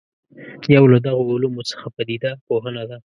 [0.75, 2.97] یو له دغو علومو څخه پدیده پوهنه ده.